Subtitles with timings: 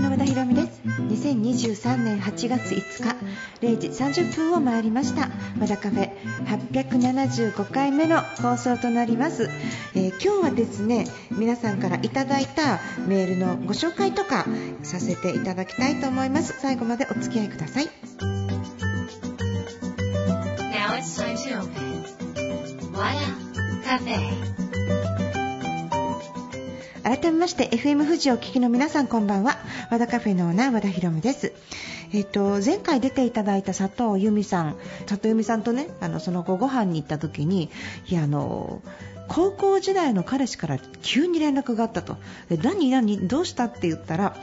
[0.00, 0.80] 家の和田博美です。
[0.86, 3.16] 2023年8月5日
[3.60, 5.28] 0時30分を回りました。
[5.60, 6.10] 和田カフェ
[6.46, 9.50] 875回目の放送となります、
[9.94, 14.46] えー、今日はですね皆さんからいただいたメールのご紹介とか
[14.82, 16.58] させていただきたいと思います。
[16.58, 17.84] 最後までお付き合いください。
[20.72, 22.00] Now it's time to open
[22.96, 23.12] 和
[23.84, 24.69] 田カフェ。
[27.02, 29.56] 改めまして FM 富士を聞きの皆さんこんばんは。
[29.90, 31.54] 和田カフェのオーナー和田博美です。
[32.12, 34.76] えっと、前回出ていただいた佐藤由美さん
[35.06, 37.70] 佐藤由美さんとねあのその後ご飯に行った時に
[38.08, 38.82] いやあの
[39.30, 42.16] 高校時代の彼氏から急に連絡があったと。
[42.62, 44.36] 何何どうしたって言ったら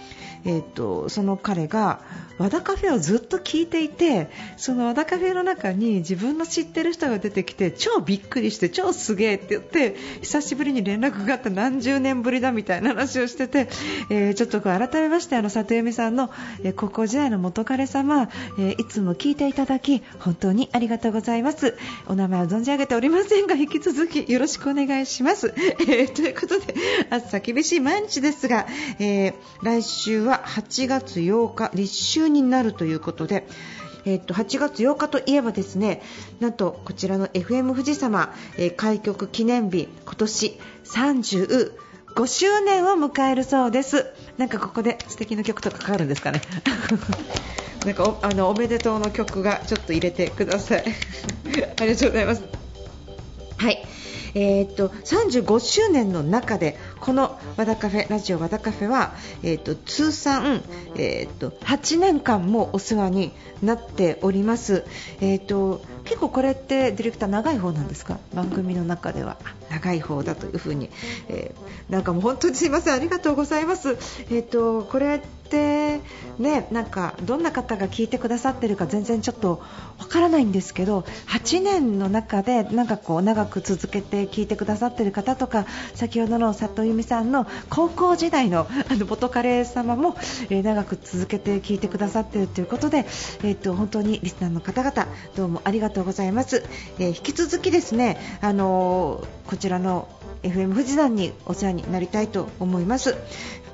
[0.45, 1.99] えーと、その彼が
[2.37, 11.49] 和田カフェをずっと聞いていてその和田カフェの中に自分の知ってる人が出てきて超びっくりして超すげえって言って久しぶりに連絡があった。
[11.49, 13.67] 何十年ぶりだみたいな話をしてて、
[14.09, 16.29] えー、ちょっと改めましてあの里由美さんの、
[16.63, 18.29] えー、高校時代の元彼様、
[18.59, 21.75] えー、いつも聞いていただき本当にありがとうございます。
[22.07, 26.73] お名前は存じ上げておりませんが引き続きよろしくお願い願いします、 えー、ということで
[27.09, 28.67] 暑さ厳しい毎日ですが、
[28.99, 33.47] えー来週は8月8日立秋になるということで
[34.05, 36.01] えっと8月8日といえばですね
[36.39, 44.07] なんとこちらの FM 富士様、えー、開局記念日今年35周年を迎えるそうです。
[44.37, 46.41] なんかここで素敵な曲とかかかるんですかね？
[47.85, 50.83] なんかおあのおめでとうの曲がちょっと入れてください。
[51.79, 52.43] ありがとうございます。
[53.57, 53.85] はい。
[54.37, 60.61] えー、っと35周年の中でこの和田カフェラジオ和田カフェは、えー、っと通算、
[60.95, 63.31] えー、っと8年間もお世話に
[63.61, 64.83] なっております。
[65.21, 68.19] えー、と結構これってディレクター長い方なんですか？
[68.33, 69.37] 番組の中では
[69.69, 70.89] 長い方だというふうに、
[71.27, 73.97] えー、なんかもう本当にすいませんありがとうございます。
[74.29, 75.19] えー、とこれっ
[75.49, 76.01] て
[76.39, 79.61] ねなんかどんな方が聞いてくださってるか全然ちょっと
[79.97, 85.65] わからないんですけど8年の中でなんかこう長く続けて聞いてくださってる方とか
[85.95, 90.15] 先ほどの佐藤由美さんの高校時代のあの元カレ様も、
[90.49, 93.05] えー、長く続けて聞いてくださっているということで、
[93.43, 96.63] えーと、本当にリスナーの方々どうもありがとうございます、
[96.99, 100.07] え、引き続きですね、あの、こちらの
[100.43, 103.15] FM 富士山にお世話になりたいと思います。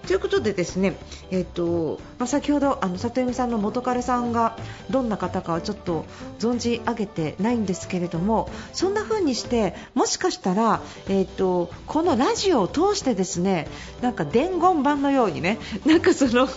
[0.07, 0.95] ということでですね、
[1.31, 4.57] えーとまあ、先ほどあの里弓さんの元彼さんが
[4.89, 6.05] どんな方かはちょっと
[6.39, 13.67] 存じ上げてないんですけれどもそんな風にしてもしかしたら、えーとこのラジオを通してですね
[14.01, 16.47] なんか伝言版のようにねなんかその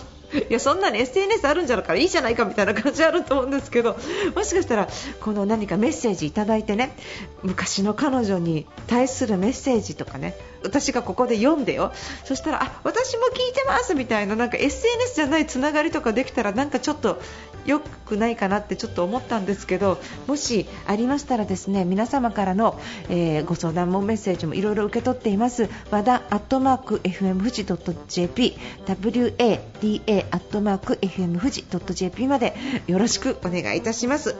[0.49, 3.97] いやそんなに SNS あるんじゃなからいいじゃないかみたいな感じあると思うんですけど。
[4.35, 4.87] もしかしたら
[5.21, 6.95] この何かメッセージいただいてね。
[7.43, 10.35] 昔の彼女に対するメッセージとかね。
[10.63, 11.93] 私がここで読んでよ。
[12.25, 17.21] そしたらあ私も聞いてますみたいななんか SNS じゃないつながりとかできたらなんかちょっと
[17.67, 22.79] 良くないかなってちょっと思ったんですけどもしありましたらですね皆様からの、
[23.09, 25.69] えー、ご相談もメッセージもいろいろ受け取っています。
[25.91, 32.55] 和田アットマーク FM 富士 .jp WADA アットマーク FM 富士 .jp まで
[32.87, 34.35] よろしくお願いいたします、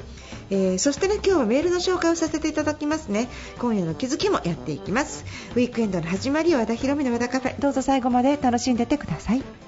[0.49, 3.27] えー、そしてね今日はメールの紹介をさせていただきますね。
[3.59, 5.25] 今夜の気づきもやっていきます。
[5.55, 7.59] ウィークエンドの始まり和田博美の和田カフェ。
[7.59, 9.66] どうぞ最後まで楽しんでてください。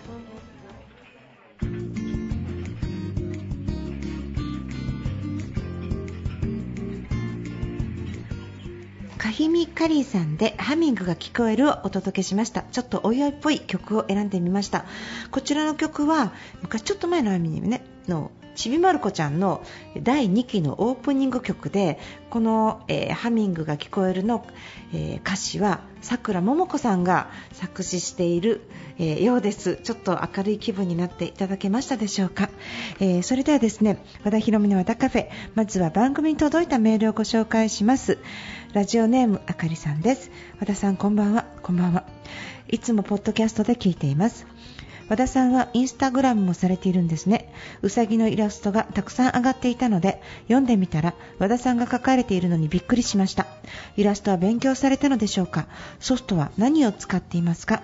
[9.59, 12.62] カヒミカリーさんでハミングが聞こえるをお届けしました。
[12.62, 14.86] ちょっとお祝いっぽい曲を選んでみました。
[15.31, 16.31] こちらの曲は
[16.62, 19.64] 昔ちょっと前のアニメねのちびまる子ちゃんの
[20.02, 22.00] 第2期のオープニング曲で
[22.30, 24.46] この、えー、ハミングが聞こえるの、
[24.94, 28.62] えー、歌詞はさくらももこさんが作詞している、
[28.98, 29.78] えー、ようです。
[29.84, 32.50] ちょっと明るい気分になっていただけましたでしょうか、
[33.00, 38.18] えそれではですね和田博美の和田カフェまずは番組に届いたメールをご紹介します。
[38.74, 40.31] ラジオネームあかりさんです。
[40.60, 41.46] 和田さんこんばんは。
[41.64, 42.06] こんばんは。
[42.68, 44.46] いつもポッドキャストで聞いています。
[45.09, 47.51] 和田さんはインスタグラムもされているんですね。
[47.81, 53.48] うさぎのイラストがたくさん上がっていたので読んでみたら和田さんが書かれているのにびっくりしました。
[53.98, 55.68] イラストは勉強されたのでしょうか？
[56.00, 57.81] ソフトは何を使っていますか？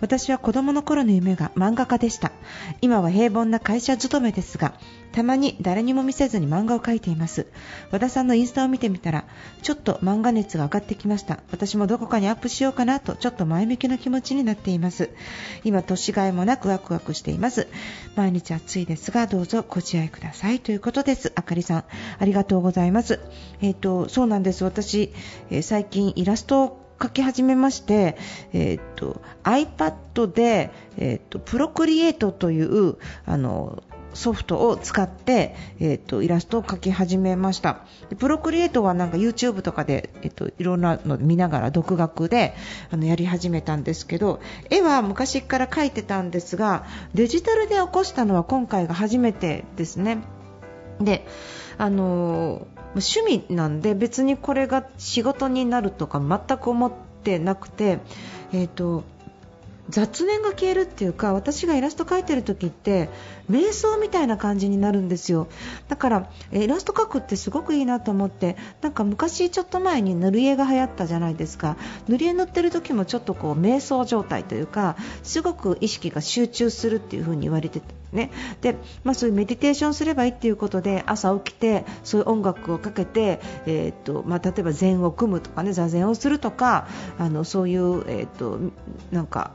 [0.00, 2.32] 私は子供の頃の夢が漫画家でした。
[2.80, 4.74] 今は平凡な会社勤めですが
[5.14, 7.46] たまに誰にも見せずに漫画を描いています。
[7.92, 9.24] 和田さんのインスタを見てみたら
[9.62, 11.38] ちょっと漫画熱が上がってきました。
[11.52, 15.10] 私もどこかにアップしようかなとちょっと前向きな気持ちになっています。
[15.62, 17.68] 今年がいもなくワクワクしています。
[18.16, 20.58] 毎日暑いですがどうぞご自愛ください。
[20.58, 21.32] ということです。
[21.36, 21.84] あかりさん
[22.18, 23.20] ありがとうございます。
[23.60, 24.64] えっ、ー、とそうなんです。
[24.64, 25.12] 私、
[25.50, 28.16] えー、最近イラストを描き始めまして、
[28.52, 32.96] えーと、iPad で、えーと、プロクリエイトという
[33.26, 33.82] あの
[34.14, 37.80] ソフトを使って、えーと、イラストを描き始めました。
[38.18, 42.54] プロクリエイトはなんか YouTube とかで、えーと、いろんなの見ながら独学で
[42.90, 44.40] あのやり始めたんですけど
[44.70, 50.22] 絵は昔から描いてたんですがデジタルで起こしたのは今回が初めてですね。
[51.00, 51.26] で
[51.76, 52.68] あの
[53.00, 56.92] 趣味なんで別にこれが仕事になるとか全く思っ
[57.22, 57.98] てなくて、
[58.52, 59.04] えーと
[59.90, 63.10] 雑念が消えるっていうか私がイラスト描いてる時って
[63.50, 65.46] 瞑想みたいな感じになるんですよ。
[65.88, 71.76] だからイラスト描くってすごくいいなと思ってなんか昔ちょっと前に塗り絵が流行ったじゃないですか。
[72.08, 77.82] 塗り絵塗ってる時もちょっとこう瞑想状態というかすごく意識が集中するっていう風に言われて
[78.12, 78.30] ね。
[78.62, 86.86] でまあ、そういうメディテーションすればいいっていうことで朝起きてそういう音楽をかけて、えーとまあ、例えば禅を組むとかね座禅をするとか
[87.18, 88.58] あのそういう、えーと
[89.10, 89.52] なんか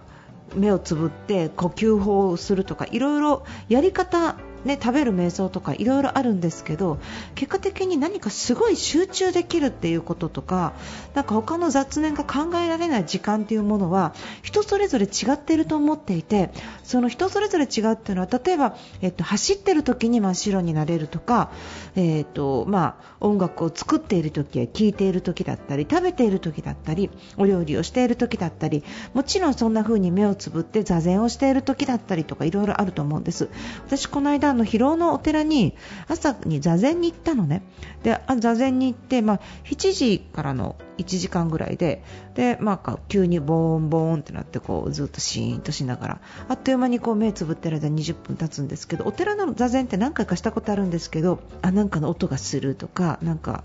[0.56, 4.36] 目をつぶって呼吸法をするとかいろいろやり方
[4.66, 7.00] ね、食べる瞑想とかいろいろあるんですけど
[7.36, 10.74] 結果的に何かすごい集中できるっていうこととか
[11.14, 16.52] なんか他の雑念が考えられない時間っていうものは人それぞれ違っていると思っていて
[16.84, 21.52] その人それぞれ違うっていうのは例えば、えっと、走ってる時に真っ白になれるとか、
[21.96, 28.84] えっとまあ、音楽を作っている時や聴いている時だったり食べている時だったりお料理をしている時だったり
[29.14, 33.50] もちろんそんな風に目をつぶって座禅をしている時だったりとかいろいろあると思うんです。
[33.86, 35.76] 私この間あの広尾のお寺に
[36.08, 37.64] 朝に座禅に行ったのね。
[38.04, 42.04] で座禅に行って、まあ、7時からの1時間ぐらいで
[42.34, 53.64] で、まあ、急にボーンボーンってなってこうずっとシーンとしながらあっという間にこう目つぶってる間20分経つんですけどお寺の座禅って何回かしたことあるんですけどあなんかの音がするとかなんか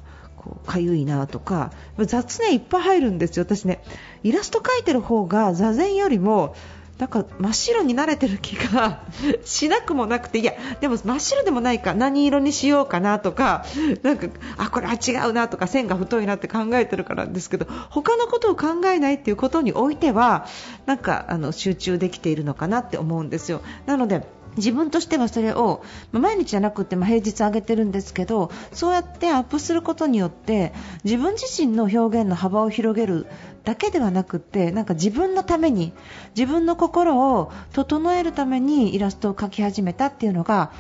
[0.67, 3.83] かゆいなとか雑念いっぱい入るんですよ、私ね。
[4.23, 6.55] イラスト描いてる方が座禅よりも
[6.99, 9.03] なんか真っ白に慣れてる気が
[9.45, 13.65] しなくもなくていやでも真っ白でもないか何色にしようかなとか
[14.03, 20.47] なんかあこれは違うなとか線が太いなって考えてるからですけど他のことを考えないっていうことにおいては
[20.87, 23.61] なんかあの集中できているのかなって思うんですよ。
[23.87, 30.73] なので自分としてはそれを、ま毎日じゃなくても平日上げてるんですけどそうやってアップすることによって
[31.05, 33.27] 自分自身の表現の幅を広げる
[33.65, 35.93] だけではなくてなんか自分のために
[36.37, 40.73] 自分の心を整えるためにイラストを描き始めたっていうのが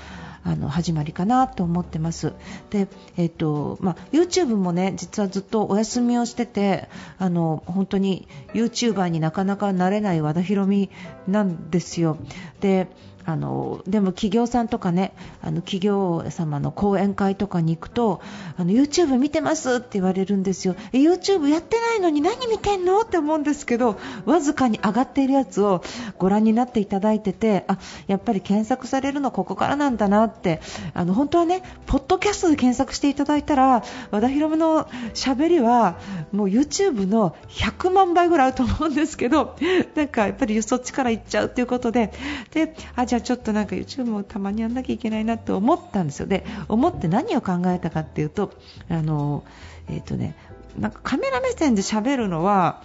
[0.46, 2.34] あの始まりかなと思ってます。
[2.68, 2.86] で、
[3.16, 6.88] えっ、とまあ、YouTube もね実はずっとお休みをしてて
[7.18, 10.90] あの本当に YouTuber になかなかなれない和田博美
[11.26, 12.18] なんですよ。
[12.60, 12.88] で
[13.26, 18.20] あのでも企業さんとかねあの企業様の講演会とかに行くと
[18.56, 20.74] あの YouTube 見てますって言われるんですよ。
[20.92, 25.82] YouTube やってないのに何見てんのって思うんですけどわずかに上がっているやつを
[26.18, 30.60] ご覧になっていただいててあやっぱり検索されるのここからなんだなって
[30.92, 35.98] あの本当はねポッドキャストで検索していただいたら和田博美のしゃべりは
[36.32, 39.56] もう YouTube の100万倍ぐらいあると思うんですけど
[39.94, 42.12] なんかやっぱりそっちから行っちゃうということで
[42.52, 46.26] であじゃゃあちょっとなんか YouTube もたまにやんなきゃいけないなと思ったんですよ。
[46.26, 48.52] で思って何を考えたかっていうと
[48.88, 49.44] あの、
[49.88, 50.36] えーとね、
[50.78, 52.82] なんかカメラ目線で喋るのは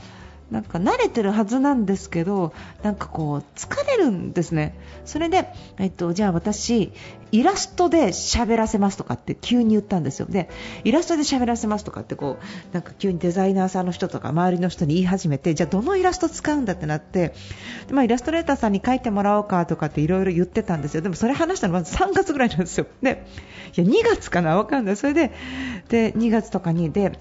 [0.51, 4.73] なんか慣れてるはずなんですけどなんかこう疲れるんですね。
[5.05, 5.47] それで、
[5.77, 6.91] えっと、じゃあ私
[7.31, 10.25] イラストで喋らせますとかって急に言ったんですよ。
[10.27, 10.49] で
[10.83, 17.33] イラストで喋らせますとかってこうなんか急にデザイナーさんの人とか周りの人に言い始めてじゃあどのイラスト使うんだってなって
[17.87, 21.01] で、まあ、イラストレーターさんに書いてもらおうかとかっていろいろ言ってたんですよ。
[21.01, 22.87] でもそれ話したのまず3月ぐらいなんですよ。
[23.03, 23.25] で
[23.77, 24.57] いや2月かな？
[24.57, 24.95] わかんない。
[24.95, 25.31] それで
[25.89, 27.19] で2月とかにで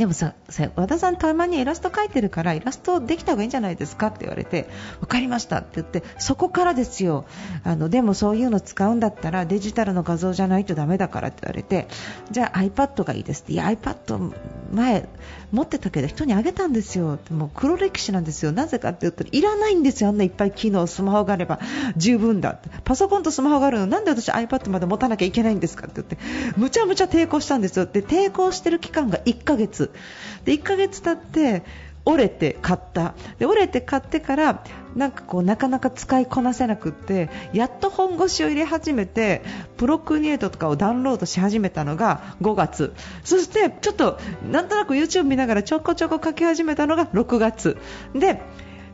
[0.00, 0.32] でもさ
[0.76, 4.66] 和田さん、たまにイラスト描いてるからイラストできた方がいいんじゃないですかって言われて
[5.00, 7.26] 分かりましたって言ってそこからですよ。
[7.64, 11.86] あのでもそういうの使うんだったらデジタルの画像じゃないとダメだからって言われて
[12.30, 13.52] じゃあ iPad がいいですって。
[13.52, 14.32] いや iPad
[14.72, 15.06] 前
[15.52, 17.18] 持ってたけど人にあげたんですよ。
[17.30, 18.52] もう黒歴史なんですよ。
[18.52, 20.10] なぜかって言ったらいらないんですよ。
[20.10, 21.60] あんないっぱい機能スマホがあれば。
[21.96, 22.58] 十分だ。
[22.84, 23.86] パソコンとスマホがあるの。
[23.86, 26.18] なんで私 iPad まで持たなきゃいけないんですかって言って。
[26.56, 27.86] むちゃむちゃ抵抗したんですよ。
[27.86, 29.90] で抵抗してる期間が1ヶ月。
[30.44, 31.64] で1ヶ月経って
[32.10, 33.14] 折れて買った。
[33.38, 34.64] で折れて買ってから
[34.94, 39.42] なんかこうなかなか使いこなせなくってやっと本腰を入れ始めて
[39.76, 42.92] プロクリエイトとかをダウンロードし始めたのが5月。
[43.24, 44.18] そしてちょっと
[44.50, 47.76] なんとなく YouTube 見ながらちょこちょこ書き始めたのが6月。
[48.14, 48.40] で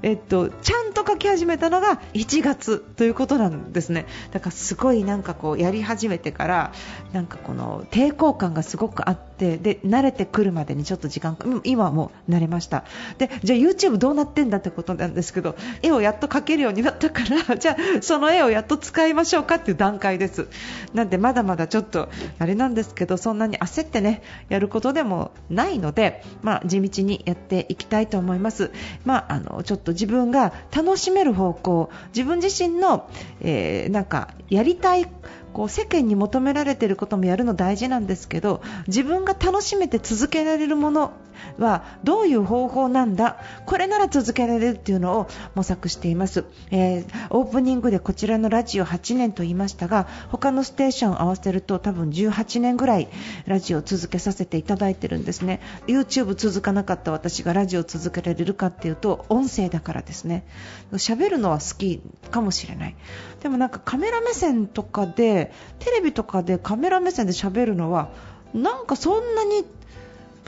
[0.03, 4.07] えっと、ちゃんと書き始めたのが1月ということなんですね。
[4.31, 6.73] だからすごいなんかこうやり始めてから
[7.13, 12.85] なんかこの抵抗感がすごくあってってで慣れてくるまでにちょっと時間今はもう慣れました。
[13.19, 20.49] でじゃあ YouTube どうなってんだってことなんですけど絵をやっと描けるようになったから じゃあその絵をやっと使いましょうかっていう段階です。
[20.95, 28.71] なんでまだまだちょっとあれなんですけどそんなに焦ってねやることでもないので、まあ、地道にやっていきたいと思います、
[29.05, 35.07] まあ、あのちょっと自分が楽しめる方向自分自身の、えー、なんかやりたい
[35.57, 41.13] こう世間に求められていることもやるの大事なんですけど自分が楽しめて続けられるもの
[41.59, 53.09] はどういう方法なんだこれなら続けられるっていうのを模索しています、えー、オープニングでこちらのラジオ8年と言いましたが他のステーション合わせると多分18年ぐらい
[53.47, 55.61] ラジオを続けさせていただいてるんですね。
[55.87, 60.47] YouTube 続かなかった私がラジオを続けられるかっていうと音声だからですね。
[60.93, 62.97] 喋るのは好きかもしれない。
[63.43, 65.46] でもなんかカメラ目線とかで
[65.79, 68.11] テレビとかでカメラ目線で喋るのは
[68.55, 69.65] なんかそんなに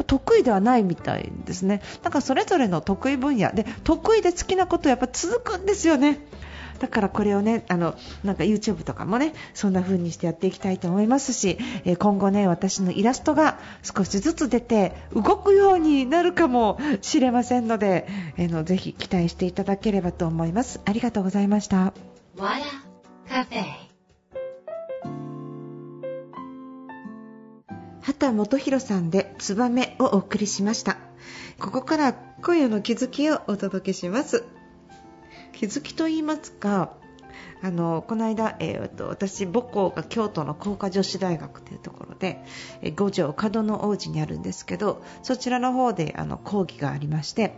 [0.05, 1.83] 得意ではないみたいですね。
[2.03, 6.21] だからそれぞれの得意分野で得意で好きなことやっぱ続くんですよね。
[6.79, 20.81] だからこれをねあのなんか YouTube とかもねそんな風にしてやっていきたいと思いますし、え今後ね私のイラストが少しずつ出て動くようになるかもしれませんので、えのぜひ期待していただければと思います。
[20.85, 21.93] ありがとうございました。
[28.09, 30.97] 畑元博さんでツバメをお送りしました。
[31.61, 34.45] ここから今夜の気づきをお届けします。
[35.53, 36.95] 気づきと言いますか
[37.61, 42.43] あのこの間、えー、と私母校が京都の工科女子大学というところで、
[42.81, 47.57] え五条門の王子にあるんですけどそちらの方であの講義がありまして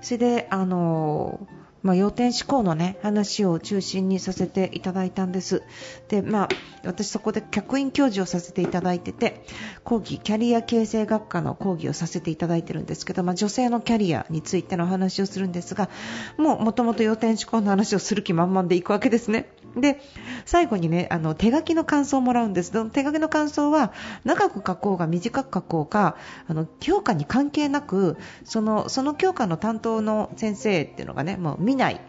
[0.00, 5.62] それであのーまあ、要点思考の、ね、話を中心にさせていただいたんです。
[6.08, 6.48] で、まあ、
[6.84, 9.44] 私そこで客員教授をさせていただいてて、
[9.84, 15.88] 講義、キャリア形成学科の講義をさせていただいてるんですけど、まあ、女性のキャリアについての話をするんですが、
[16.36, 19.52] もう元々要点思考の話をする気満々でいくわけですね。
[19.76, 20.00] で、
[20.46, 22.72] 最後にね、あの、手書きの感想をもらうんです。
[22.90, 23.92] 手書きの感想は、
[24.24, 26.16] 長く書こうが短く書こうか、
[26.48, 32.00] あの、教科に関係なく、その、その教科の担当の先生っていうのがね、もう見ない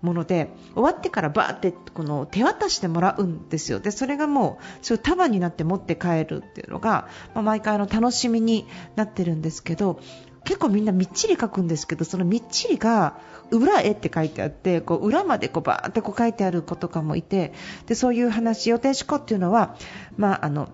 [0.00, 3.80] もので終わってからバーってこの手渡してもらうんですよ。
[3.80, 10.00] でそれがもうそう束になって持って帰るっていうのが、まあ、毎回の楽しみになってるんですけど
[10.44, 13.18] 結構みんなみっちり書くんですけどそのみっちりが
[13.50, 17.52] 裏絵って書いてあってこう裏までこうバーってこう書いてある子とかもいて
[17.86, 19.76] でそういう話予定思考っていうのは、
[20.16, 20.68] まあ、あの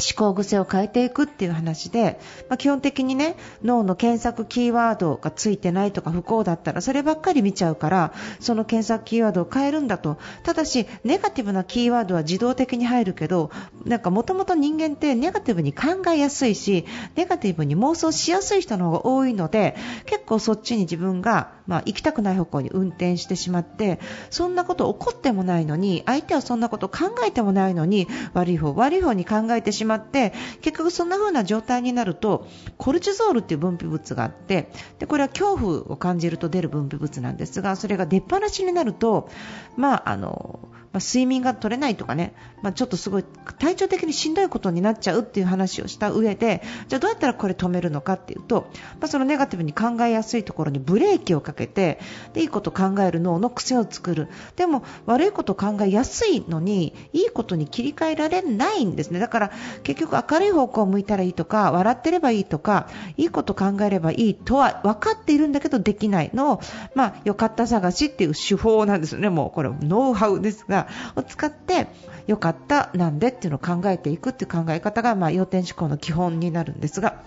[0.00, 10.18] 思考癖を変えていくっていう話で、まあ、基本的にね脳の検索キーワードがついてないとか不幸だったらそればっかり見ちゃうからその検索キーワードを変えるんだと。
[10.42, 13.50] ただしネガティブなキーワードは自動的に入るけど
[13.84, 19.76] なんかもともと人間ってネガティブに考えやすいしネガティブに妄想しやすい人の方が多いので
[20.06, 29.89] 結構そっちに自分が、まあ、行きたくない方向に運転してしまってそんなこと起こってもないのに相手はそんなこと考えてもないのに悪い方悪い方に考えてしまう。
[29.96, 39.28] って結局そんな風な状態になるとコルチゾールっていう分泌物があってでこれは恐怖を感じると出る分泌物なんですがそれが出っ放しになると、
[39.76, 40.60] まああの
[40.92, 43.24] まあ、睡眠が取れないとかね、まあ、ちょっとすごい
[43.58, 48.70] 体調的にしんどいことになっちゃうっていう話をした上でじゃあどうやったらこれ止めるのかっていうと、
[49.00, 52.00] まあ、そのネガティブに考えやすいところにブレーキをかけて
[52.34, 54.28] でいいこと考える脳の癖を作る。
[54.56, 59.20] でも悪いこと考えやすいのにいいことに切り替えられないんですね。
[59.20, 59.52] だから
[59.84, 66.60] 結局明るい方向を向いたらいいとか笑ってればいいとかいいこと考えればいいとは分かっているんだけどできないのを、
[66.94, 69.28] まあ、よかった探しっていう手法なんですよね。
[69.28, 70.79] もうこれノウハウですが。
[71.16, 71.88] を使って
[72.26, 77.22] よかったなんでっていうのを考えていくっていう考え方が、まあ、要点思考の基本になるんですが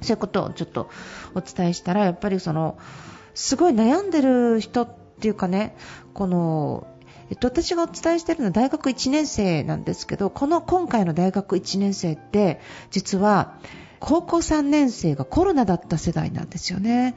[0.00, 0.90] そういうことをちょっと
[1.34, 2.78] お伝えしたらやっぱりその
[3.34, 4.88] すごい悩んでる人っ
[5.20, 5.76] ていうかね
[6.14, 6.86] この
[7.30, 13.54] えっと、私がお伝えしているのは大学1年生なんですけどこの今回の大学1年生って実は
[14.00, 17.14] 高校3年生がコロナだった世代なんですよね。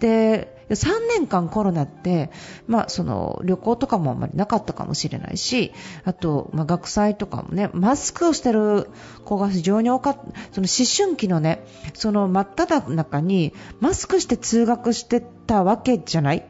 [0.00, 2.30] で3年間コロナって、
[2.66, 5.72] まあ、その旅行とかもあんまりなかったかもしれないし
[6.04, 8.88] あと、まあ、学祭とかもねマスクをしてる
[9.24, 10.20] 子が非常に多かった。
[10.52, 16.44] その思春期のねその真っ只中にマスクして通学してたわけじゃない。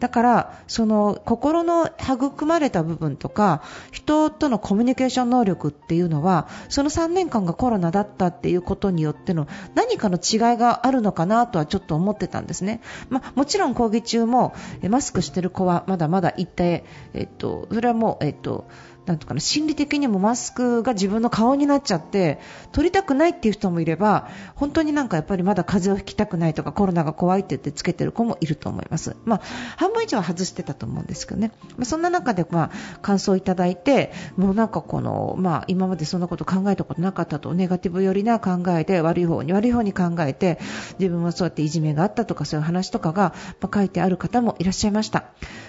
[0.00, 14.54] だからその心の育まれた部分とか人とのコミュニケーション能力っていうのはその3年間がコロナだったっていうことによっての何かの違いがあるのかなとはちょっと思ってたんですね、まあ、もちろん講義中も
[14.88, 18.66] マスクしてる子はまだまだいて、えっと、それはもう、えっと
[19.06, 22.38] なんとかな心理的にもマスクが自分の顔になっちゃって
[22.72, 29.16] 取りたくないっていう人もいれば本当になんかやっぱりまだ風邪をひきたくないとかコロナが怖いって言ってつけてる子もいると思います。
[29.24, 29.40] まあ、
[29.76, 31.52] 半分以上は外してたと思うんですけどね。
[31.76, 40.58] まあ、そんな中でまあ感想をいただいてもうなんかこの、まあ、今までそんなこと考えたことなかったとネガティブ寄りな考えで悪い方に悪い方に考えて
[40.98, 45.24] 自分はそうやっていじめがあったとかそういう話とかが、まあ、書いてある方もいらっしゃいました。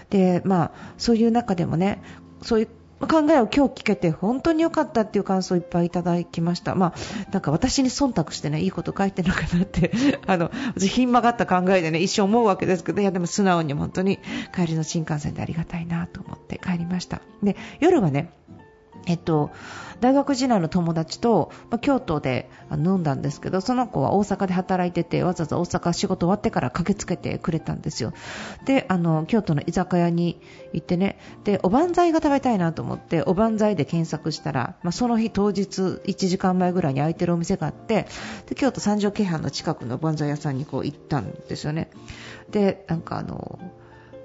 [0.10, 2.02] でまあ、そういう中でもね
[2.42, 2.68] そういう
[3.00, 6.76] 考えを今日聞けて本当に良かったっていう感想をいっぱいいただきました。
[6.76, 9.92] まあ、なんか私に忖度してね、いいこと書いてるのかなって、
[10.26, 14.20] あの、私ひん曲がった考えでね、一生思うわけですけど、いやでも素直に本当に
[14.54, 17.22] 帰りの新幹線でありがたいなと思って帰りました。
[17.44, 18.30] で、夜はね、
[19.06, 19.52] えっと、
[20.02, 28.14] 大学時代の友達と、まあ、京都で飲んだんですけどその子は大阪で働いててわざわざ大阪仕事終わってから駆けつけてくれたんですよ。
[28.66, 30.40] であの京都の居酒屋に
[30.74, 38.08] 行ってねでおばんざいが食べたいなと思っておばんざいで検索したら、まあ、その日当日1時間前ぐらいに開いてるお店があって
[38.48, 41.90] で京都三条京阪の近くのおばんざい屋さんにこう行ったんですよね。
[42.50, 43.60] でなんかあの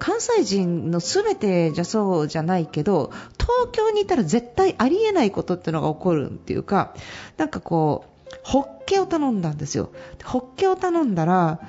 [0.03, 6.95] 関西人の全てじゃそうじゃないけど東京にいたら絶対ありえないことっていうのが起こるっていうか
[7.37, 9.91] なんかこうホッケを頼んだんですよ。
[10.23, 11.59] ホッケを頼んだら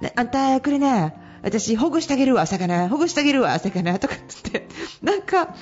[0.00, 4.18] ねあんたくれね私ほぐしてあげるわ魚ほぐしてあげるわ魚とかっ
[4.50, 4.66] て。
[5.00, 5.54] なんか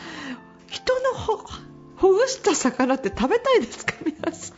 [0.68, 1.44] 人のほ
[1.96, 3.92] ほぐした魚って食べたいですか？
[4.06, 4.56] 皆さん。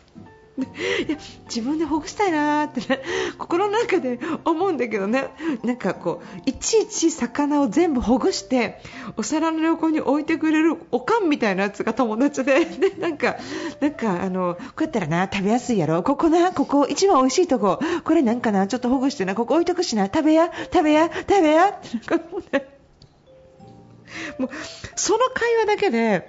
[0.57, 3.03] いや自分でほぐしたいなって、ね、
[3.39, 5.31] 心の中で思うんだけどね。
[5.65, 8.81] なんかこういちいち魚を全部ほぐして
[9.17, 12.65] お皿の横に置いてくれるおかんみたいなやつが友達で。
[12.65, 13.37] でなんか
[13.81, 16.03] なんかあのこうやったらな食べやすいやろ。
[16.05, 17.81] ここなここ一番美味しいとこ。
[18.05, 19.35] これなんかなちょっとほぐしてな。
[19.35, 20.07] ここ置いとくしな。
[20.07, 21.71] 食べや食べや食べや。
[21.71, 22.65] ってなんか
[24.39, 24.51] もう
[24.95, 26.29] その会話だけで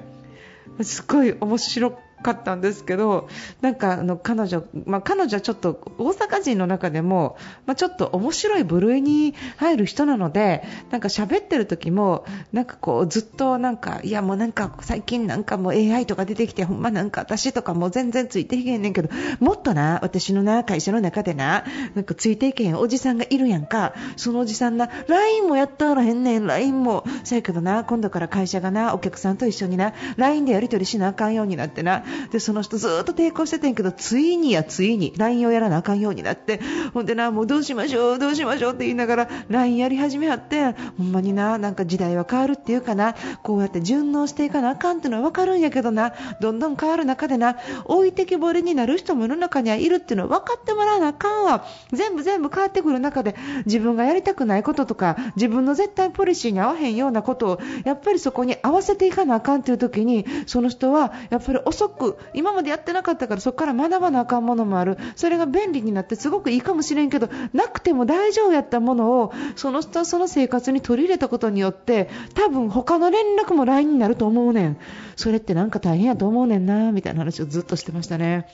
[0.82, 3.30] すごい面白かったんですけど
[3.62, 19.10] なんかあの彼女、まあ、彼女はちょっと大阪人の中でも、まあ、ちょっと面白い部類に入る人なのでなんか喋ってる時もなんかこうずっとなんかいやもうなんか最近なんかもう AI とか出てきてほんまなんか私とかもう全然ついていけんねんけど
[19.40, 23.94] もっとな私のな会社の中でななんかついていけへんおじさんがいるやんか。
[24.18, 26.48] そのおじさんな LINE もやったらへんねん。
[26.48, 36.60] LINE もせやけどな今度から会社がなお客さんと一緒にな LINE でやり取りしなあかんようになってなでその人ずっと抵抗しててんけどついにやついに LINE をやらなあかんようになって
[36.94, 51.66] ほんでなもうどうしましょうどうしましょうって言いながら LINE やり始めはってほんまにななんか時代は変わるっていうかなこうやって順応していかなあかんっていうのは分かるんやけどなどんどん変わる中でな置いてきぼりになる人も世の中にはいるっていうのは分かってもらわなあかんわ。
[51.92, 74.78] 全部全部変わってくる中で自分がやりたくないこととか自分の絶対ポリシーに合わへんようなことをやっぱりそこに合わせていかなあかんという時にその人はやっぱり遅く今までやってなかったからそこから学ばなあかんものもあるそれが便利になってすごくいいかもしれんけどなくても大丈夫やったものをその人その生活に取り入れたことによって多分他の連絡も LINE になると思うねん
[75.16, 78.48] それってなんか大変やと思うねんなみたいな話をずっとしてましたね。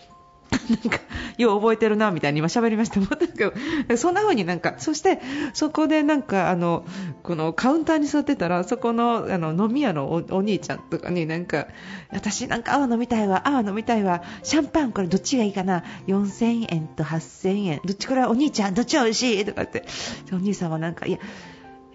[0.69, 1.00] なんか、
[1.38, 3.00] よう覚えてるな、みたいに今喋りました。
[3.00, 5.19] もんかそんな風になんか、そして、
[5.54, 6.86] そこでなんか、あの、
[7.24, 11.67] このカウンターに座ってたら、そこの、あの、飲み屋のお兄ちゃんとかになんか、
[12.12, 19.45] 私なんか泡飲みたいわ、泡飲みたいわ、シャンパンこれどっちがいいかな、4000円と8000円、どっちこれはお兄ちゃん、どっちが美味しい？
[19.45, 19.86] とかって、
[20.32, 21.17] お兄さんはなんか、いや、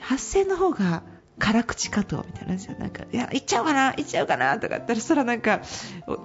[0.00, 1.02] 8000円の方が、
[1.38, 2.76] 辛口加藤みたいなですよ。
[2.78, 5.60] なんか、いや、行っちゃうかな行っちゃうかなとか言ったら、そしたらなんか、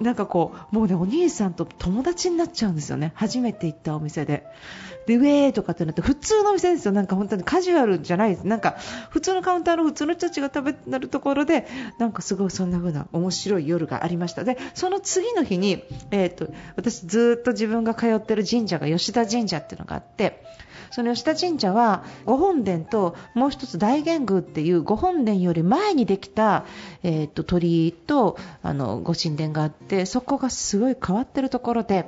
[0.00, 3.12] なんかこう、もうね、お兄さんと友達になっちゃうんですよね。
[3.14, 4.46] 初めて行ったお店で。
[5.06, 6.92] で、ウェーとかってなって、普通のお店ですよ。
[6.92, 8.46] なんか本当にカジュアルじゃないです。
[8.46, 8.76] なんか、
[9.10, 11.66] 普通のカウンターの普通の人たちが食べてるところで、
[11.98, 14.44] なんかすごいそんな風な面白い夜がありました。
[14.44, 20.42] で、その次の日に、えっ、ー、と、私ずっと自分が通ってる神社が吉田神社っていうのがあって、
[20.92, 26.64] その吉田神社は御本殿ともう一つ大元宮っていう御本殿より前にできた、
[27.02, 32.06] えー、と鳥居とあの御神殿があってそこがすごい変わってるところで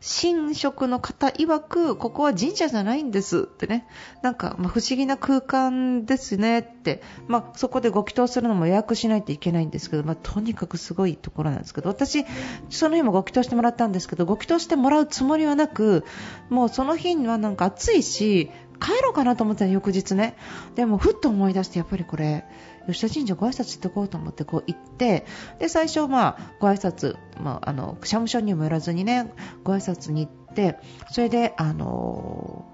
[0.00, 3.40] 神職の方曰く、ここは神社じゃないんです。
[3.40, 3.86] ってね、
[4.22, 6.60] なんか、不思議な空間ですね。
[6.60, 12.24] って、まあ、そこでご祈祷するのも予約しないといけないんですけど、まあ、とにかくすごいところなんですけど、私、
[12.68, 16.04] その日もご祈祷してもらったんですけど、ご祈祷してもらうつもりはなく、
[16.50, 20.36] もうその日にはなんか暑いし、帰ろうかなと思ったら翌日ね。
[20.74, 22.44] でも、ふっと思い出して、やっぱりこれ、
[22.86, 25.26] 吉田神社ご挨拶行ってこうと思ってこう行って
[25.58, 29.32] で最初、まあ、ご挨拶、まあ、あの社務所にも寄らずにね
[29.64, 30.78] ご挨拶に行って
[31.10, 32.64] それで、あの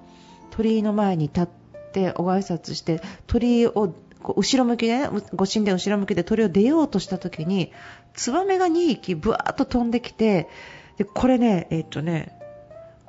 [0.51, 1.48] 鳥居の前に立っ
[1.92, 3.94] てお挨拶して鳥居を
[4.37, 7.72] 後ろ向きで、ね、ご神殿後ろ向きで鳥を出ようとした時に
[8.14, 10.48] ツバメが2匹ぶわーっと飛んできて
[10.96, 12.38] でこれね、えっとね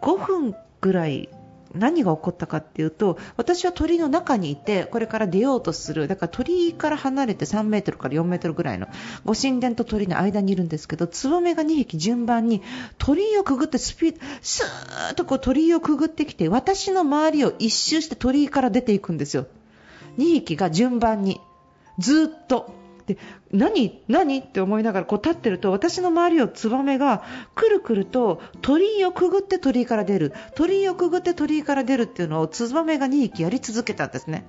[0.02, 1.30] 5分ぐらい
[1.74, 6.08] 何が起こったかっていうと私は鳥の中にいてこれから出ようとする。
[6.08, 8.88] だから鳥から離れて3メートルから4メートルぐらいの
[9.26, 12.62] ご神殿と鳥の間にいるんですけどツバメが2匹順番に
[12.98, 19.48] 鳥居をくぐってスピースーッとこう鳥居をくぐってきて私の周りを一周して鳥居から出ていくんですよ。
[20.18, 21.42] 2匹が順番に。
[22.00, 22.83] ずっと。
[23.06, 23.18] で
[23.52, 27.24] 何何って思いながらこう立ってると私の周りをツバメが
[27.56, 30.34] くるくると鳥居をくぐって鳥居から出る。
[30.56, 34.46] 鳥居をくぐって鳥居から出るっていうのをツバメが2匹やり続けたんですね。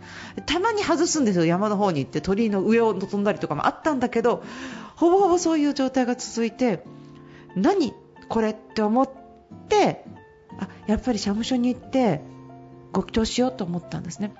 [0.46, 1.44] たまに外すんですよ。
[1.44, 4.42] 山の方に行って鳥居の上を飛んだりとかもあったんだけど
[4.96, 6.84] ほぼほぼそういう状態が続いて
[7.56, 7.92] 何？
[8.28, 9.10] これって思っ
[9.68, 10.04] て
[10.58, 12.20] あやっぱり社務所に行って
[12.92, 14.32] ご祈祷しようと思ったんですね。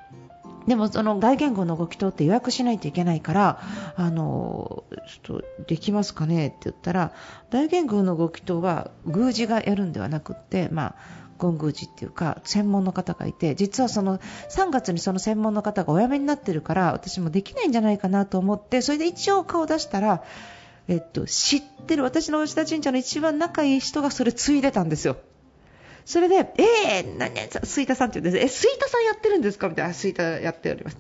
[0.67, 3.61] でもその外言語のご祈祷って予約しないといけないから、
[3.97, 4.85] あの、
[5.25, 7.13] ちょっとできますかねって言ったら、
[7.51, 20.23] 大言語のご祈祷は宮司がやるんではなくって、まあ、権宮寺っていうか専門の方がいて実はその3月にその専門の方がお辞めになってるから私もできないんじゃないかなと思ってそれで一応顔を出したら、
[20.89, 25.17] えっと、知ってる私の吉田神社の一番仲いい人がそれ継いでたんですよ。
[26.05, 27.33] それで、えー、何、
[27.65, 28.45] スイタさんって言うんです。
[28.45, 29.69] え、スイタさんやってるんですか？
[29.69, 29.95] みたいな。
[29.95, 30.99] スイタやっております、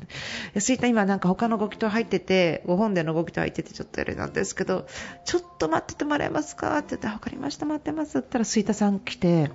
[0.54, 0.60] ね。
[0.60, 4.86] スイタ今なんか他のご祈祷入ってて、ご本殿のご祈祷入っててちょっとあれなんですけど、
[5.26, 6.78] ちょっと待っててもらえますか？
[6.78, 8.08] って言ったら、わかりました、待ってます。
[8.08, 9.50] って言ったらスイタさん来て、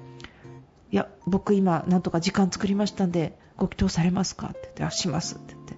[0.92, 4.48] いや、僕今なんとか時間作りましたんで、ご祈祷されますか？
[4.48, 5.76] って言って、あ、しますって言って。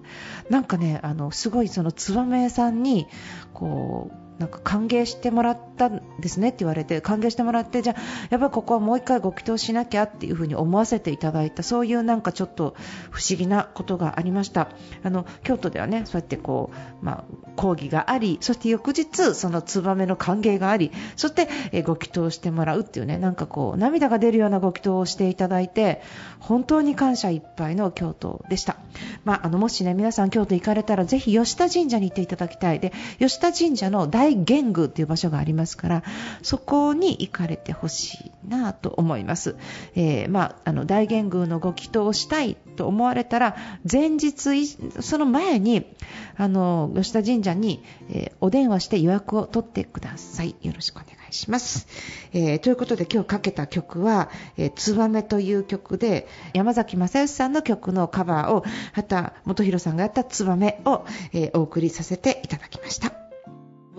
[0.50, 3.06] なんかね、あの、すごいそのツバメさんに、
[3.54, 12.74] こう、なんか歓迎してもらったんですねって言われて歓迎してもらってじゃあやっぱりここはもう1回ご祈祷しなきゃっていうふに思わせていただいたそういうなんかちょっと
[13.10, 14.68] 不思議なことがありました。
[15.02, 16.70] あの京都ではねそうやってこ
[17.02, 17.24] う、まあ、
[17.56, 26.02] 講義がありそして翌日そのツバメの歓迎がありそして、えご祈祷してもらうっていうねなんかこう涙が出るようなご祈祷をしていただいて
[26.40, 28.76] 本当に感謝いっぱいの京都でした、
[29.24, 32.80] まあ、あのもしね皆さん京都行かれたらぜひ吉田神社に行っていただきたい。
[32.80, 36.04] で吉田神社の大大玄宮という場所がありますから
[36.42, 39.56] そこに行かれてほしいなと思います、
[39.96, 43.56] えー、まあ、あの大玄宮のご祈祷をしたいと思われたら
[43.90, 44.66] 前日
[45.02, 45.92] その前に
[46.36, 50.54] あの吉田神社に、えー、お電話して予約を取ってください。
[50.62, 51.86] よろしくお願いします、
[52.32, 61.04] えー、ということで今日かけた曲は「えー、ツバメ」という曲で山崎正義さんの曲のカバーを畑元博さんがやった「ツバメを」
[61.34, 63.21] えお送りさせていただきました。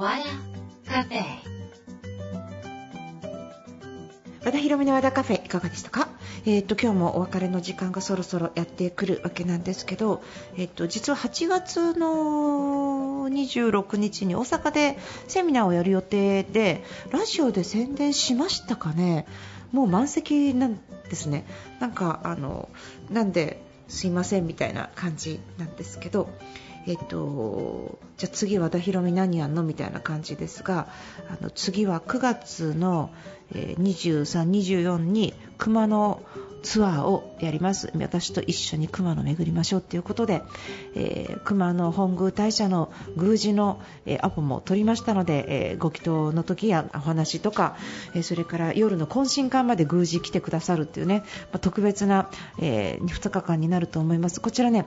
[0.03, 0.23] 和田
[0.91, 1.23] カフェ
[4.43, 6.09] 和田博美の和田カフェいかがでしたか？
[6.45, 10.21] えっ、ー、と今日もお別れの時間がそろそろやってくるわけなんですけど、
[10.57, 14.97] えっ、ー、と実は8月の26日に大阪で
[15.29, 19.25] セミナーをやる予定でラジオで宣伝しましたかね？
[19.71, 21.45] もう満席なんですね。
[21.79, 22.67] なんかあの
[23.09, 26.27] なんですいませんみたいな感じなんですけど。
[26.85, 30.87] えっと、じゃ次和田博美何やんのみたいな感じですが
[31.29, 33.09] あの次は9月の、
[33.53, 36.21] えー、23、24に熊野
[36.63, 37.91] ツアーをやります。
[37.99, 40.41] 私と一緒に熊野巡りましょうということで、
[40.95, 47.75] えー、熊野本宮大社の宮司の、えー、アポも取りましたので、えー、ご祈祷の時やお話とか、
[48.15, 54.39] え、それから夜の懇親会まで宮司来てくださるというね、まあ、特別な、え、2日間になると思います。
[54.39, 54.85] こちらね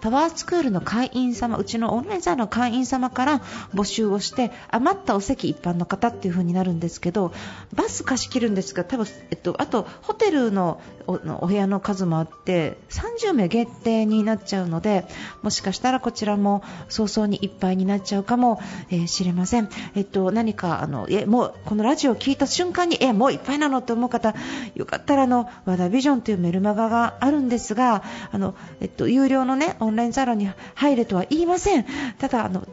[0.00, 3.40] パワースクールの会員様うちのオンラインサロンの会員様から
[3.74, 7.32] 募集をして余ったお席一般の方っていう風になるんですけど
[7.74, 15.06] バス貸し切るんですが多分、えっと、あとホテルのお部屋の数もあって30名限定になっちゃうので
[15.42, 18.60] もしかしたらこちらも早々にいっぱいになっちゃうかも
[19.06, 24.34] しれません、えっと、何かあのえもうこのラジオを聞いた瞬間にえもういっぱいなのと思う方
[24.74, 31.86] よかったらあの和田ビジョンというメルマガがあるんですがあの、えっと、有料のねオンラインサロンに入れとは言いません。
[32.18, 32.66] ただあの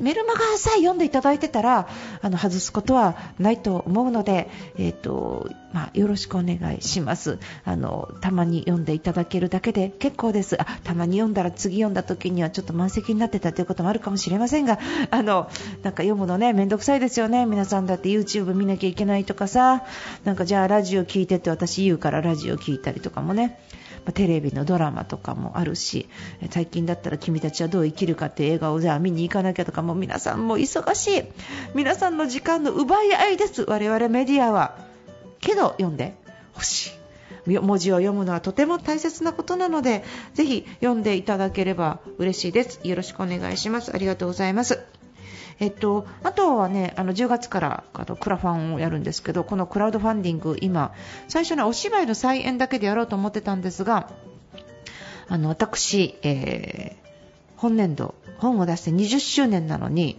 [0.00, 1.88] メルマガさえ読んでいただいてたら
[2.22, 7.38] あの外すことはないと思うので、えーとまあ、よろしくお願いします。
[7.64, 10.60] あのたまに読んでいただけるだけで結構です。
[10.60, 15.48] あたまに読んだら次読んだ時にはちょっと満席になってたということもあるかもしれませんがあの
[15.82, 17.46] なんか読むのねめんどくさいですよね。
[17.46, 19.84] 皆さんだって YouTube 見なきゃいけないとかさ。
[20.24, 23.58] なんかじゃあラジオ聞いてって私言うからラジオ聞いたりとかもね。
[24.04, 26.08] まテレビのドラマとかもあるし
[26.50, 31.22] 最近だったら君たちはどう生きるかっていう映画をじゃあ見に行かなきゃとかも皆さんも忙しい。
[31.74, 33.64] 皆さんの時間の奪い合いです。
[33.68, 34.76] 我々メディアは。
[35.40, 36.14] けど読んで。
[36.52, 37.58] ほしい。
[37.58, 42.80] 文字を読むのはとても大切なことなのでぜひ読んでいただければ嬉しいです。
[42.84, 43.92] よろしくお願いします。
[43.94, 44.99] ありがとうございます。
[45.60, 50.94] えっと、あとはね、あの10月からあのクラファンをやるんですけど、このクラウドファンディング、今、
[51.28, 54.10] 最初にお芝居の再演だけでやろうと思ってたんですが、
[55.28, 57.08] あの私、えー、
[57.58, 60.18] 本年度、本を出して20周年なのに、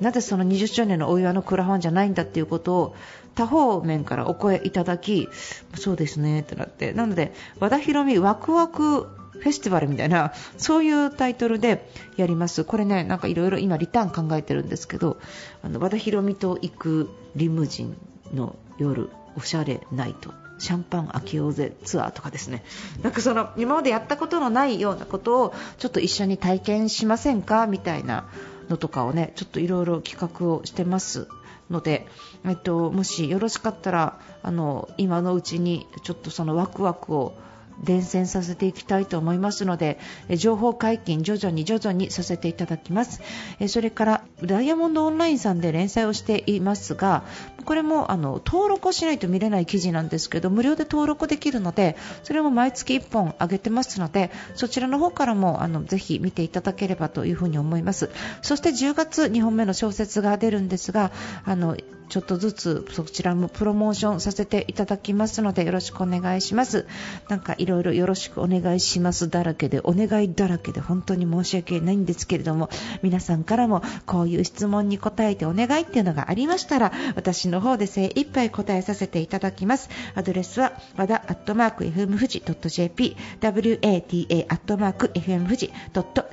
[0.00, 2.96] なぜその20周年のお祝いのクラファンじゃないんだっていうことを
[3.34, 5.28] 他方面からお声いただき
[5.74, 6.94] そうですねってなって。
[6.94, 12.64] なので和田博美ワクワクフェスティバルみたいなそういうタイトルでやります。
[12.64, 15.18] これねなんかいろいろ今リターン考えてるんですけど
[15.62, 17.96] あの和田博美と行くリムジン
[18.34, 22.64] の夜おしゃれナイトシャンパン開けようぜツアーとかですね
[23.02, 27.66] なんかその今までやったことのないようなことをちょっと一緒に体験しませんか？
[27.66, 28.28] みたいな
[28.68, 31.28] のとかをねちょっといろいろ企画をしてます
[31.70, 32.06] ので、
[32.44, 37.34] えっと、もしよろしかったらあの今のうちにちょっとそのワクワクを
[37.82, 39.98] 伝染させていきたいと思いますので
[40.36, 43.20] 情報解禁徐々に徐々にさせていただきます。
[43.68, 47.24] それからダイヤモンドオンラインさんで連載をしていますが
[47.64, 58.10] これもあの登録をしないと見れない記事なんですけど無料で登録できるのでそれも毎月1本上げてますのでそちらの方からもあのぜひ見ていただければというふうに思います。
[58.42, 61.10] そして10月2本目の小説が出るんですが
[61.44, 61.76] あの
[62.10, 66.86] ちょっとずつそちらもプロモーションさせていただきますのでよろしくお願いします。
[67.28, 72.68] なんかいろいろよろしくお願いしますだらけでお願いだらけで本当に申し訳ないんですけれども
[73.02, 79.88] 皆さんからもこういう質問に答えてお願いっていうのがありましたら私の方で精一杯答えさせていただきます。
[80.16, 85.72] アドレスは和田アットマーク FM 富士 .jp wata アットマーク FM 富士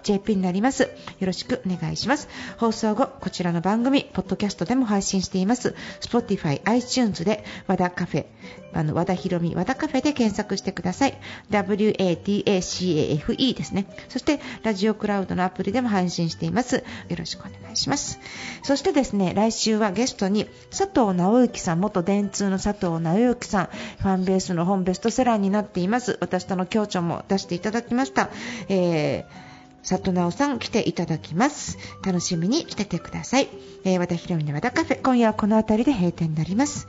[0.03, 0.83] .jp になります。
[0.83, 0.89] よ
[1.27, 2.27] ろしくお願いします。
[2.57, 5.66] 放送後こちらの番組ポッドキャストでも配信しています。。
[6.01, 8.25] Spotify、iTunes で和田カフェ、
[8.73, 11.17] あの和田ひろみ和田カフェで検索してください。
[11.49, 13.87] WATACAFE ですね。
[14.09, 16.83] そしてラジオクラウドのアプリでも配信しています。
[17.09, 18.19] よろしくお願いします。
[18.63, 26.17] そしてですね、来週はゲストに佐藤直之さん、元電通の佐藤直之さん、ファンベースの本ベストセラーになっています。
[26.21, 28.29] 私との共著も出していただきました。
[28.69, 29.46] えー
[29.87, 31.77] 里直さん来ていただきます。
[32.05, 33.47] 楽しみに来ててください。
[33.85, 36.87] えー、和田ひろみの和田カフェ、今夜はこの辺りで閉店になります。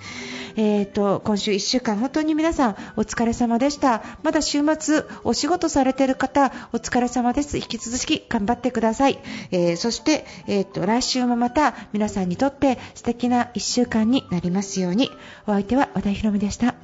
[0.56, 4.02] えーと、今週1週間本当に皆さんお疲れ様でした。
[4.24, 7.58] まだ週末お仕事されてる方、お疲れ様です。
[7.58, 9.20] 引き続き頑張ってください。
[9.52, 15.10] えー、そして、えーと、来週もまた皆さんにとって素敵な1週間になりますように。
[15.46, 16.74] お相手は和田ひろみでした。